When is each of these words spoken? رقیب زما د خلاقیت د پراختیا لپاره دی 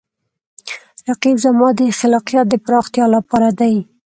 رقیب 1.07 1.37
زما 1.45 1.67
د 1.79 1.81
خلاقیت 1.99 2.45
د 2.49 2.55
پراختیا 2.65 3.05
لپاره 3.15 3.49
دی 3.59 3.75